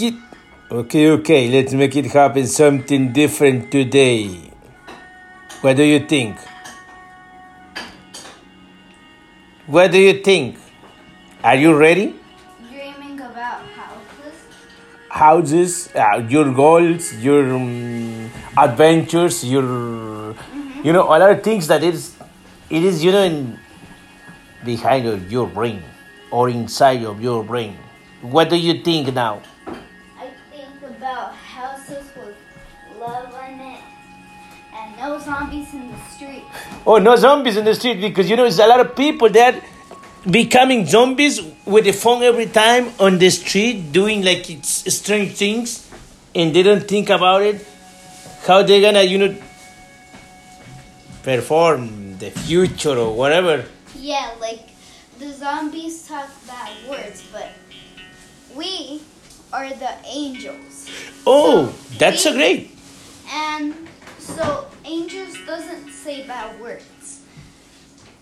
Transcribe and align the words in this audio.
make 0.00 0.12
it. 0.12 0.20
Okay, 0.70 1.10
okay, 1.10 1.48
let's 1.48 1.72
make 1.74 1.96
it 1.96 2.06
happen 2.06 2.46
something 2.46 3.12
different 3.12 3.70
today. 3.70 4.50
What 5.60 5.76
do 5.76 5.82
you 5.82 6.00
think? 6.06 6.36
What 9.66 9.92
do 9.92 9.98
you 9.98 10.22
think? 10.22 10.56
Are 11.42 11.56
you 11.56 11.76
ready? 11.76 12.14
Dreaming 12.68 13.20
about 13.20 13.62
houses. 13.66 14.34
Houses, 15.08 15.88
uh, 15.94 16.26
your 16.28 16.52
goals, 16.52 17.14
your 17.16 17.54
um, 17.54 18.30
adventures, 18.56 19.44
your, 19.44 20.34
you 20.82 20.92
know, 20.92 21.04
a 21.04 21.16
lot 21.18 21.30
of 21.30 21.42
things 21.42 21.66
that 21.68 21.82
is, 21.82 22.16
it 22.68 22.84
is, 22.84 23.04
you 23.04 23.12
know, 23.12 23.22
in, 23.22 23.58
behind 24.64 25.06
of 25.06 25.32
your 25.32 25.46
brain 25.46 25.82
or 26.30 26.48
inside 26.48 27.04
of 27.04 27.20
your 27.20 27.42
brain. 27.42 27.76
What 28.22 28.50
do 28.50 28.56
you 28.56 28.82
think 28.82 29.12
now? 29.14 29.42
Zombies 35.40 35.72
in 35.74 35.90
the 35.90 35.98
street. 36.10 36.44
Oh, 36.86 36.98
no 36.98 37.16
zombies 37.16 37.56
in 37.56 37.64
the 37.64 37.74
street 37.74 38.00
because 38.00 38.28
you 38.28 38.36
know 38.36 38.42
there's 38.42 38.58
a 38.58 38.66
lot 38.66 38.80
of 38.80 38.94
people 38.96 39.28
that 39.30 39.62
becoming 40.30 40.86
zombies 40.86 41.40
with 41.64 41.84
the 41.84 41.92
phone 41.92 42.22
every 42.22 42.46
time 42.46 42.90
on 43.00 43.18
the 43.18 43.30
street 43.30 43.90
doing 43.92 44.22
like 44.22 44.50
it's 44.50 44.92
strange 44.94 45.32
things 45.36 45.88
and 46.34 46.54
they 46.54 46.62
don't 46.62 46.86
think 46.86 47.08
about 47.10 47.42
it. 47.42 47.66
How 48.46 48.62
they're 48.62 48.80
gonna 48.80 49.02
you 49.02 49.18
know 49.18 49.34
perform 51.22 52.18
the 52.18 52.30
future 52.30 52.96
or 52.96 53.14
whatever. 53.14 53.64
Yeah, 53.96 54.34
like 54.40 54.68
the 55.18 55.32
zombies 55.32 56.06
talk 56.06 56.28
bad 56.46 56.72
words, 56.88 57.22
but 57.32 57.48
we 58.54 59.00
are 59.52 59.68
the 59.68 59.92
angels. 60.06 60.88
Oh, 61.26 61.74
that's 61.98 62.24
we- 62.24 62.30
a 62.30 62.34
great. 62.34 62.70
And 63.32 63.74
so 64.36 64.66
angels 64.84 65.36
doesn't 65.46 65.90
say 65.90 66.26
bad 66.26 66.60
words. 66.60 67.22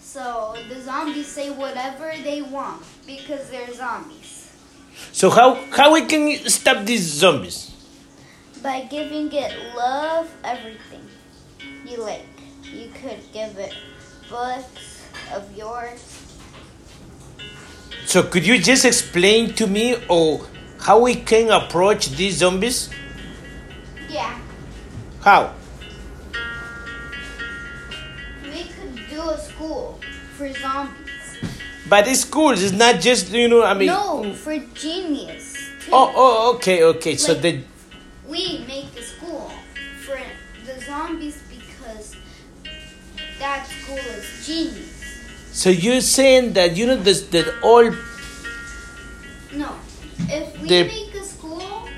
So 0.00 0.56
the 0.68 0.80
zombies 0.80 1.26
say 1.26 1.50
whatever 1.50 2.12
they 2.24 2.42
want 2.42 2.82
because 3.06 3.50
they're 3.50 3.72
zombies. 3.72 4.50
So 5.12 5.30
how 5.30 5.54
how 5.70 5.92
we 5.92 6.02
can 6.06 6.48
stop 6.48 6.84
these 6.84 7.04
zombies? 7.04 7.70
By 8.62 8.88
giving 8.90 9.30
it 9.32 9.52
love, 9.76 10.30
everything 10.42 11.06
you 11.86 12.02
like. 12.02 12.26
You 12.64 12.90
could 13.00 13.20
give 13.32 13.56
it 13.58 13.74
books 14.28 15.06
of 15.32 15.44
yours. 15.56 16.02
So 18.06 18.22
could 18.22 18.46
you 18.46 18.58
just 18.58 18.84
explain 18.84 19.54
to 19.54 19.66
me 19.66 19.96
or 20.08 20.40
how 20.80 20.98
we 21.00 21.14
can 21.14 21.50
approach 21.50 22.08
these 22.16 22.38
zombies? 22.38 22.90
Yeah, 24.08 24.38
How? 25.20 25.52
Could 28.80 29.08
do 29.10 29.20
a 29.30 29.38
school 29.38 29.98
for 30.36 30.52
zombies. 30.54 31.38
But 31.88 32.04
the 32.04 32.14
schools 32.14 32.62
is 32.62 32.72
not 32.72 33.00
just 33.00 33.30
you 33.30 33.48
know 33.48 33.64
I 33.64 33.74
mean. 33.74 33.88
no, 33.88 34.32
for 34.34 34.58
genius. 34.74 35.56
Too. 35.80 35.90
Oh, 35.92 36.12
oh, 36.14 36.54
okay, 36.56 36.82
okay. 36.84 37.16
So 37.16 37.34
the 37.34 37.62
we 38.26 38.64
make 38.68 38.94
a 38.96 39.02
school 39.02 39.50
for 40.04 40.18
the 40.66 40.80
zombies 40.82 41.42
because 41.48 42.16
that 43.38 43.66
school 43.66 43.96
is 43.96 44.46
genius. 44.46 44.94
so 45.52 45.70
you're 45.70 46.00
saying 46.02 46.52
that 46.52 46.76
you 46.76 46.86
know 46.86 46.96
this 46.96 47.22
that 47.34 47.46
all 47.62 47.90
No, 49.56 49.70
if 50.28 50.60
we 50.60 50.68
The- 50.68 50.84
make 50.84 51.14
a 51.14 51.24
school, 51.24 51.88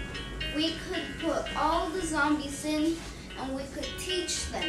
we 0.54 0.74
could 0.86 1.02
put 1.20 1.42
all 1.56 1.88
the 1.90 2.04
zombies 2.06 2.64
in 2.64 2.96
and 3.40 3.54
we 3.56 3.62
could 3.74 3.88
teach 3.98 4.46
them. 4.52 4.64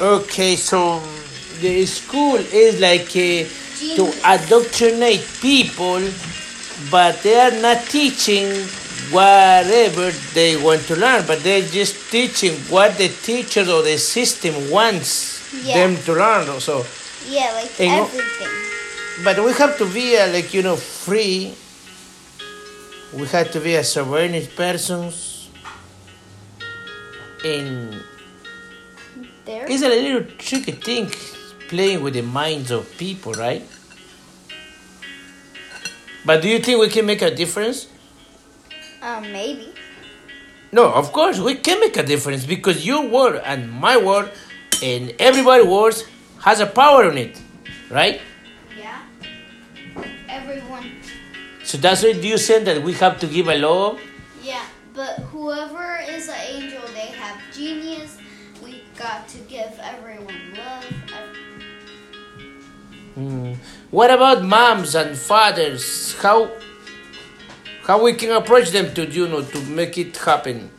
Okay. 0.00 0.56
So 0.56 1.00
the 1.60 1.86
school 1.86 2.36
is 2.36 2.80
like 2.80 3.08
uh, 3.16 3.48
to 3.96 4.04
indoctrinate 4.32 5.26
people, 5.40 6.00
but 6.90 7.22
they 7.22 7.38
are 7.38 7.60
not 7.60 7.84
teaching 7.86 8.46
whatever 9.10 10.10
they 10.34 10.56
want 10.56 10.82
to 10.86 10.96
learn, 10.96 11.26
but 11.26 11.42
they're 11.42 11.66
just 11.66 12.10
teaching 12.10 12.52
what 12.70 12.96
the 12.96 13.08
teacher 13.08 13.62
or 13.62 13.82
the 13.82 13.98
system 13.98 14.54
wants 14.70 15.38
Yeah. 15.64 15.74
them 15.88 15.96
to 16.04 16.12
learn. 16.14 16.60
So. 16.60 16.86
yeah, 17.28 17.50
like 17.54 17.72
And 17.80 18.06
everything. 18.06 18.48
But 19.24 19.44
we 19.44 19.52
have 19.52 19.76
to 19.78 19.86
be 19.86 20.16
uh, 20.16 20.32
like 20.32 20.54
you 20.54 20.62
know 20.62 20.76
free. 20.76 21.52
We 23.12 23.26
have 23.34 23.50
to 23.52 23.60
be 23.60 23.74
a 23.74 23.82
awareness 23.96 24.46
persons. 24.46 25.48
And 27.44 28.00
There. 29.44 29.66
it's 29.68 29.82
a 29.82 29.88
little 29.88 30.24
tricky 30.38 30.72
thing 30.72 31.10
playing 31.68 32.02
with 32.02 32.14
the 32.14 32.22
minds 32.22 32.70
of 32.70 32.86
people, 32.98 33.32
right? 33.32 33.62
But 36.24 36.42
do 36.42 36.48
you 36.48 36.58
think 36.58 36.80
we 36.80 36.88
can 36.88 37.06
make 37.06 37.22
a 37.22 37.34
difference? 37.34 37.88
Um, 39.00 39.22
maybe. 39.32 39.72
No, 40.72 40.92
of 40.92 41.12
course 41.12 41.38
we 41.38 41.54
can 41.56 41.80
make 41.80 41.96
a 41.96 42.02
difference 42.02 42.44
because 42.44 42.86
your 42.86 43.08
word 43.08 43.40
and 43.44 43.70
my 43.72 43.96
word 43.96 44.30
and 44.82 45.12
everybody's 45.18 45.66
words 45.66 46.04
has 46.42 46.60
a 46.60 46.66
power 46.66 47.06
on 47.10 47.18
it, 47.18 47.40
right? 47.90 48.20
Yeah. 48.78 49.02
Everyone. 50.28 50.92
So 51.64 51.78
that's 51.78 52.02
why 52.02 52.10
you 52.10 52.38
said 52.38 52.64
that 52.66 52.82
we 52.82 52.92
have 52.94 53.18
to 53.20 53.26
give 53.26 53.48
a 53.48 53.56
law 53.56 53.96
Yeah, 54.42 54.64
but 54.94 55.18
whoever 55.30 56.00
is 56.08 56.28
an 56.28 56.49
got 59.00 59.26
to 59.26 59.38
give 59.48 59.72
everyone 59.80 60.52
love. 60.52 60.84
Mm. 63.16 63.56
What 63.90 64.10
about 64.10 64.44
moms 64.44 64.94
and 64.94 65.16
fathers? 65.16 66.14
How 66.20 66.50
how 67.84 68.04
we 68.04 68.12
can 68.12 68.30
approach 68.36 68.70
them 68.76 68.92
to 68.92 69.08
you 69.08 69.26
know 69.26 69.40
to 69.40 69.58
make 69.72 69.96
it 69.96 70.14
happen, 70.18 70.70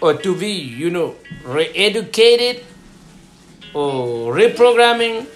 or 0.00 0.14
to 0.14 0.30
be 0.38 0.52
you 0.54 0.90
know 0.90 1.16
re-educated 1.42 2.62
or 3.74 4.32
reprogramming? 4.32 5.26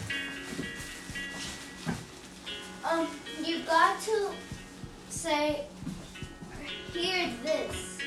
Um, 2.86 3.08
you 3.42 3.58
got 3.66 4.00
to 4.06 4.30
say, 5.10 5.66
hear 6.94 7.28
this. 7.42 7.98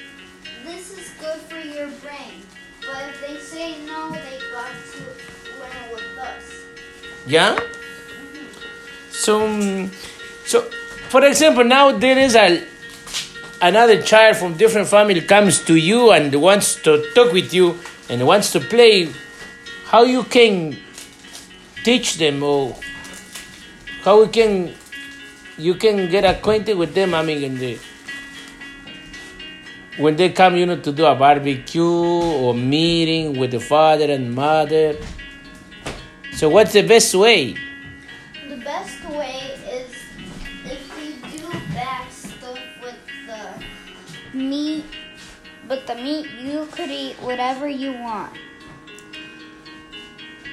This 0.64 0.98
is 0.98 1.12
good 1.20 1.40
for 1.52 1.60
your 1.60 1.92
brain. 2.00 2.40
But 2.92 3.08
if 3.08 3.22
they 3.24 3.38
say 3.40 3.86
no, 3.86 4.12
they 4.12 4.36
got 4.52 4.68
to 4.68 5.00
learn 5.64 5.96
with 5.96 6.20
us. 6.20 6.66
Yeah. 7.26 7.56
So 9.12 9.48
mm, 9.48 9.88
so 10.46 10.68
for 11.08 11.24
example, 11.24 11.64
now 11.64 11.92
there 11.92 12.18
is 12.20 12.36
a 12.36 12.68
another 13.62 14.02
child 14.02 14.36
from 14.36 14.58
different 14.58 14.88
family 14.90 15.22
comes 15.22 15.64
to 15.72 15.76
you 15.76 16.12
and 16.12 16.36
wants 16.36 16.76
to 16.84 17.00
talk 17.16 17.32
with 17.32 17.54
you 17.54 17.80
and 18.10 18.28
wants 18.28 18.52
to 18.52 18.60
play. 18.60 19.08
How 19.88 20.04
you 20.04 20.24
can 20.24 20.76
teach 21.84 22.18
them 22.18 22.44
or 22.44 22.76
how 24.04 24.22
we 24.22 24.28
can 24.28 24.74
you 25.58 25.76
can 25.76 26.10
get 26.10 26.24
acquainted 26.24 26.78
with 26.78 26.94
them 26.94 27.14
i 27.14 27.22
mean 27.22 27.44
in 27.44 27.58
the 27.58 27.78
when 29.98 30.16
they 30.16 30.30
come 30.30 30.56
you 30.56 30.66
know 30.66 30.78
to 30.78 30.92
do 30.92 31.06
a 31.06 31.16
barbecue 31.16 31.84
or 31.84 32.54
meeting 32.54 33.38
with 33.40 33.52
the 33.52 33.60
father 33.60 34.06
and 34.12 34.34
mother. 34.34 34.96
So 36.34 36.50
what's 36.50 36.74
the 36.74 36.82
best 36.82 37.14
way? 37.14 37.56
The 38.50 38.58
best 38.58 39.04
way 39.10 39.58
is 39.68 39.92
if 40.66 40.82
you 40.98 41.40
do 41.40 41.48
bad 41.74 42.10
stuff 42.12 42.60
with 42.82 42.96
the 43.28 44.38
meat, 44.38 44.86
but 45.68 45.86
the 45.88 45.96
meat 45.96 46.28
you 46.40 46.68
could 46.72 46.90
eat 46.90 47.16
whatever 47.22 47.68
you 47.68 47.92
want, 47.94 48.32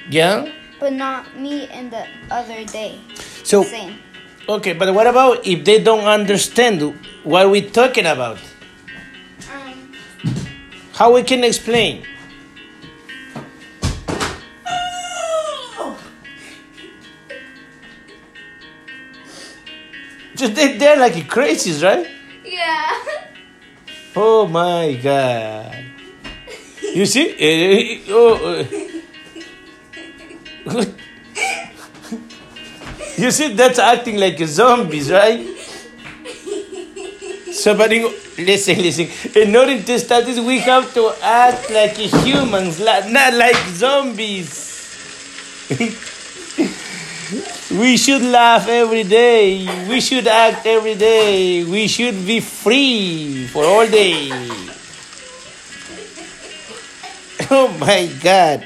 yeah? 0.09 0.51
But 0.79 0.93
not 0.93 1.37
meat 1.37 1.69
in 1.71 1.89
the 1.89 2.05
other 2.31 2.63
day. 2.65 2.99
so 3.43 3.63
Same. 3.63 3.99
okay 4.47 4.73
but 4.73 4.93
what 4.93 5.07
about 5.07 5.45
if 5.45 5.63
they 5.65 5.81
don't 5.83 6.05
understand 6.05 6.81
what 7.23 7.49
we're 7.51 7.69
talking 7.69 8.05
about 8.05 8.37
how 10.99 11.13
we 11.15 11.23
can 11.23 11.43
explain 11.43 12.05
just 20.35 20.53
they, 20.55 20.77
they're 20.77 20.99
like 20.99 21.13
crazies 21.27 21.83
right 21.83 22.07
yeah. 22.49 22.95
Oh 24.15 24.47
my 24.47 24.99
god. 25.01 25.85
You 26.81 27.05
see? 27.05 27.29
Eh, 27.39 27.45
eh, 27.45 27.99
oh, 28.09 28.35
uh, 28.35 28.65
you 33.17 33.31
see, 33.31 33.53
that's 33.53 33.79
acting 33.79 34.17
like 34.17 34.37
zombies, 34.39 35.11
right? 35.11 35.45
Somebody, 37.59 37.99
listen, 38.37 38.77
listen. 38.77 39.09
In 39.35 39.53
order 39.53 39.81
to 39.81 39.99
start 39.99 40.23
this, 40.25 40.39
we 40.39 40.59
have 40.59 40.93
to 40.93 41.11
act 41.21 41.69
like 41.69 41.91
humans, 41.97 42.79
like, 42.79 43.11
not 43.11 43.33
like 43.33 43.57
zombies. 43.75 44.69
we 47.71 47.97
should 47.97 48.21
laugh 48.21 48.67
every 48.69 49.03
day. 49.03 49.67
We 49.89 49.99
should 49.99 50.27
act 50.27 50.65
every 50.65 50.95
day. 50.95 51.65
We 51.65 51.87
should 51.89 52.25
be 52.25 52.39
free 52.39 53.47
for 53.47 53.65
all 53.65 53.87
day. 53.87 54.31
Oh 57.51 57.67
my 57.79 58.05
God. 58.21 58.61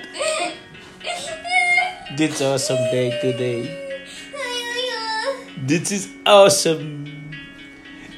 This 2.18 2.42
awesome 2.42 2.84
day 2.92 3.18
today. 3.22 3.64
This 5.56 5.92
is 5.92 6.10
awesome. 6.26 7.23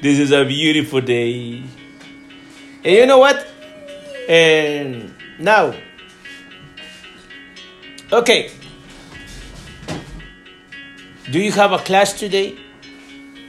This 0.05 0.19
is 0.19 0.31
a 0.31 0.45
beautiful 0.45 1.01
day. 1.01 1.63
And 2.83 2.93
you 2.93 3.07
know 3.07 3.17
what? 3.17 3.41
And 4.29 5.11
now, 5.39 5.73
okay. 8.13 8.51
Do 11.31 11.39
you 11.39 11.51
have 11.53 11.71
a 11.71 11.79
class 11.79 12.13
today? 12.13 12.53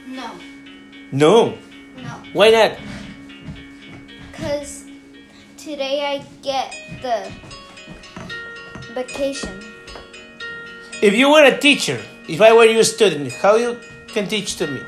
No, 0.07 0.33
No. 1.11 1.57
no. 1.95 2.13
Why 2.33 2.49
not? 2.49 2.71
Because 4.31 4.85
today 5.61 6.01
I 6.09 6.25
get 6.41 6.73
the 7.05 7.31
vacation. 8.95 9.61
If 11.03 11.13
you 11.13 11.29
were 11.29 11.43
a 11.43 11.55
teacher, 11.55 12.01
if 12.27 12.41
I 12.41 12.51
were 12.51 12.65
your 12.65 12.83
student, 12.83 13.31
how 13.45 13.57
you 13.57 13.77
can 14.07 14.27
teach 14.27 14.55
to 14.55 14.65
me? 14.65 14.81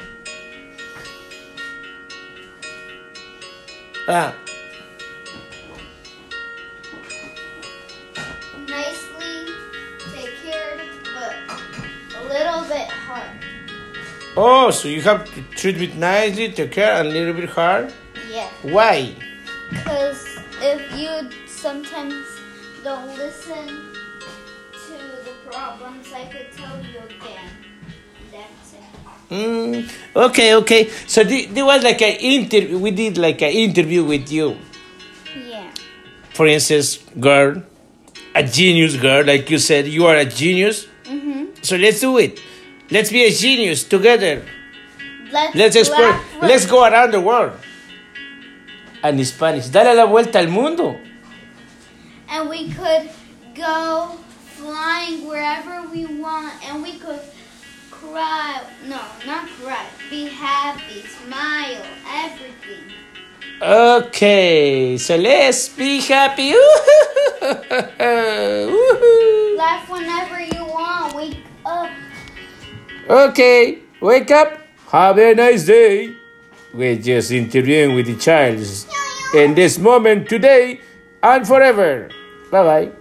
Ah, 4.12 4.34
Nicely 8.68 9.54
take 10.14 10.34
care, 10.44 10.78
but 11.14 11.36
a 12.18 12.24
little 12.24 12.64
bit 12.68 12.88
hard. 12.90 13.30
oh, 14.36 14.72
so 14.72 14.88
you 14.88 15.02
have 15.02 15.26
to 15.34 15.42
treat 15.56 15.82
it 15.82 15.96
nicely, 15.96 16.52
take 16.52 16.72
care, 16.72 16.94
and 17.00 17.08
a 17.08 17.12
little 17.12 17.34
bit 17.34 17.50
hard. 17.50 17.94
Yeah. 18.32 18.50
Why? 18.64 19.14
Because 19.70 20.26
if 20.62 20.82
you 20.98 21.30
sometimes 21.48 22.26
don't 22.84 23.08
listen 23.16 23.68
to 24.88 24.98
the 25.26 25.34
problems, 25.52 26.12
I 26.14 26.26
could 26.26 26.52
tell 26.52 26.78
you 26.82 27.00
again. 27.00 27.50
Mm, 29.30 29.90
okay, 30.16 30.56
okay. 30.56 30.90
So 31.06 31.24
there 31.24 31.66
was 31.66 31.84
like 31.84 32.02
an 32.02 32.18
interview. 32.20 32.80
We 32.80 32.92
did 32.92 33.18
like 33.18 33.42
an 33.42 33.52
interview 33.52 34.04
with 34.04 34.32
you. 34.32 34.58
Yeah. 35.36 35.70
For 36.32 36.48
instance, 36.48 36.98
girl, 37.20 37.62
a 38.34 38.44
genius 38.44 38.96
girl, 38.96 39.24
like 39.26 39.50
you 39.50 39.60
said, 39.60 39.88
you 39.88 40.06
are 40.08 40.16
a 40.16 40.26
genius. 40.26 40.88
Mm-hmm. 41.04 41.62
So 41.62 41.76
let's 41.76 42.00
do 42.02 42.18
it. 42.18 42.40
Let's 42.90 43.12
be 43.12 43.24
a 43.24 43.32
genius 43.32 43.84
together. 43.84 44.44
Let's, 45.32 45.56
Let's 45.56 45.76
explore. 45.76 46.20
Let's 46.42 46.66
go 46.66 46.84
around 46.86 47.12
the 47.12 47.22
world. 47.22 47.54
And 49.04 49.20
in 49.20 49.26
Spanish, 49.26 49.68
dale 49.68 49.96
la 49.96 50.06
vuelta 50.08 50.40
al 50.40 50.48
mundo. 50.48 51.00
And 52.28 52.50
we 52.50 52.70
could 52.72 53.10
go 53.54 54.18
flying 54.58 55.28
wherever 55.28 55.88
we 55.90 56.06
want, 56.06 56.54
and 56.66 56.82
we 56.82 56.98
could 56.98 57.19
cry. 58.00 58.64
No, 58.86 59.02
not 59.26 59.48
cry. 59.60 59.86
Be 60.10 60.28
happy, 60.28 61.02
smile, 61.02 61.84
everything. 62.08 62.94
Okay, 63.62 64.98
so 64.98 65.16
let's 65.18 65.70
be 65.70 66.00
happy. 66.02 66.54
Woohoo. 68.72 69.58
Laugh 69.58 69.90
whenever 69.90 70.40
you 70.40 70.66
want. 70.66 71.14
Wake 71.16 71.44
up. 71.66 71.90
Okay, 73.10 73.80
wake 74.02 74.32
up. 74.32 74.62
Have 74.92 75.18
a 75.18 75.36
nice 75.36 75.66
day. 75.66 76.16
We're 76.74 76.96
just 76.96 77.32
interviewing 77.32 77.96
with 77.96 78.06
the 78.06 78.16
child 78.16 78.64
in 79.36 79.56
this 79.56 79.78
moment 79.78 80.30
today 80.30 80.80
and 81.22 81.46
forever. 81.48 82.10
Bye 82.52 82.64
bye. 82.64 82.99